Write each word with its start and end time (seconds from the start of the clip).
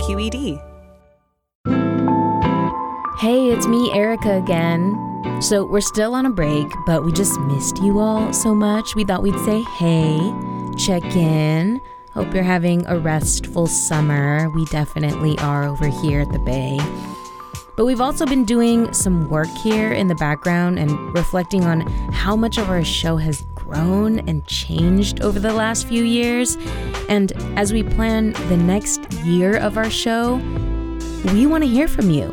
KQED. 0.00 0.58
Hey, 3.18 3.50
it's 3.50 3.66
me, 3.66 3.92
Erica, 3.92 4.38
again. 4.38 4.96
So, 5.42 5.66
we're 5.66 5.82
still 5.82 6.14
on 6.14 6.24
a 6.24 6.30
break, 6.30 6.66
but 6.86 7.04
we 7.04 7.12
just 7.12 7.38
missed 7.40 7.78
you 7.82 7.98
all 7.98 8.32
so 8.32 8.54
much. 8.54 8.94
We 8.94 9.04
thought 9.04 9.22
we'd 9.22 9.38
say 9.40 9.60
hey, 9.62 10.18
check 10.78 11.04
in. 11.14 11.80
Hope 12.12 12.32
you're 12.32 12.42
having 12.42 12.86
a 12.86 12.98
restful 12.98 13.66
summer. 13.66 14.48
We 14.50 14.64
definitely 14.66 15.38
are 15.38 15.64
over 15.64 15.88
here 15.88 16.20
at 16.20 16.32
the 16.32 16.38
Bay. 16.38 16.78
But 17.76 17.84
we've 17.84 18.00
also 18.00 18.26
been 18.26 18.44
doing 18.44 18.92
some 18.92 19.28
work 19.28 19.48
here 19.62 19.92
in 19.92 20.08
the 20.08 20.14
background 20.14 20.78
and 20.78 21.14
reflecting 21.14 21.64
on 21.64 21.80
how 22.12 22.36
much 22.36 22.58
of 22.58 22.68
our 22.68 22.84
show 22.84 23.16
has 23.16 23.42
grown 23.70 24.18
and 24.28 24.44
changed 24.46 25.22
over 25.22 25.38
the 25.38 25.52
last 25.52 25.86
few 25.86 26.02
years. 26.02 26.56
And 27.08 27.32
as 27.56 27.72
we 27.72 27.82
plan 27.82 28.32
the 28.48 28.56
next 28.56 29.00
year 29.24 29.56
of 29.56 29.76
our 29.76 29.90
show, 29.90 30.36
we 31.32 31.46
want 31.46 31.62
to 31.62 31.68
hear 31.68 31.86
from 31.86 32.10
you. 32.10 32.26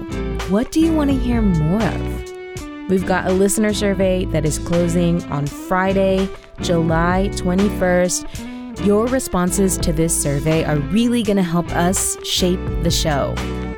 What 0.49 0.71
do 0.71 0.79
you 0.79 0.93
want 0.93 1.11
to 1.11 1.15
hear 1.15 1.41
more 1.41 1.83
of? 1.83 2.89
We've 2.89 3.05
got 3.05 3.27
a 3.27 3.33
listener 3.33 3.73
survey 3.73 4.25
that 4.25 4.45
is 4.45 4.57
closing 4.59 5.23
on 5.25 5.45
Friday, 5.45 6.27
July 6.61 7.29
21st. 7.33 8.85
Your 8.85 9.07
responses 9.07 9.77
to 9.79 9.91
this 9.91 10.19
survey 10.19 10.63
are 10.63 10.77
really 10.77 11.21
going 11.21 11.37
to 11.37 11.43
help 11.43 11.69
us 11.71 12.17
shape 12.25 12.59
the 12.81 12.91
show. 12.91 13.33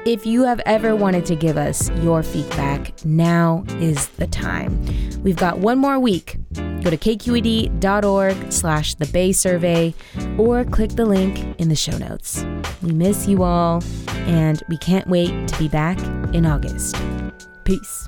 If 0.05 0.25
you 0.25 0.43
have 0.43 0.61
ever 0.65 0.95
wanted 0.95 1.25
to 1.25 1.35
give 1.35 1.57
us 1.57 1.89
your 2.01 2.23
feedback, 2.23 2.93
now 3.03 3.65
is 3.79 4.07
the 4.09 4.27
time. 4.27 4.79
We've 5.23 5.35
got 5.35 5.59
one 5.59 5.77
more 5.77 5.99
week. 5.99 6.37
Go 6.83 6.89
to 6.89 6.97
kqed.org 6.97 8.51
slash 8.51 8.95
the 8.95 9.05
Bay 9.07 9.31
Survey 9.31 9.93
or 10.37 10.63
click 10.63 10.91
the 10.91 11.05
link 11.05 11.59
in 11.59 11.69
the 11.69 11.75
show 11.75 11.97
notes. 11.97 12.45
We 12.81 12.91
miss 12.91 13.27
you 13.27 13.43
all, 13.43 13.83
and 14.09 14.61
we 14.69 14.77
can't 14.77 15.07
wait 15.07 15.47
to 15.47 15.57
be 15.59 15.67
back 15.67 15.99
in 16.33 16.45
August. 16.45 16.95
Peace. 17.63 18.07